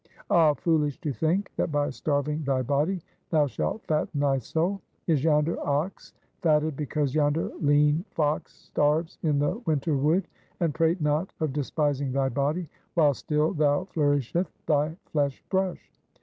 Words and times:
Ah, 0.31 0.55
foolish! 0.55 0.99
to 1.01 1.13
think 1.13 1.51
that 1.57 1.71
by 1.71 1.91
starving 1.91 2.41
thy 2.43 2.63
body, 2.63 3.03
thou 3.29 3.45
shalt 3.45 3.83
fatten 3.85 4.19
thy 4.21 4.39
soul! 4.39 4.81
Is 5.05 5.23
yonder 5.23 5.59
ox 5.59 6.11
fatted 6.41 6.75
because 6.75 7.13
yonder 7.13 7.51
lean 7.61 8.03
fox 8.09 8.51
starves 8.51 9.19
in 9.21 9.37
the 9.37 9.61
winter 9.67 9.95
wood? 9.95 10.27
And 10.59 10.73
prate 10.73 11.01
not 11.01 11.31
of 11.39 11.53
despising 11.53 12.13
thy 12.13 12.29
body, 12.29 12.67
while 12.95 13.13
still 13.13 13.53
thou 13.53 13.83
flourisheth 13.93 14.51
thy 14.65 14.97
flesh 15.05 15.43
brush! 15.51 15.91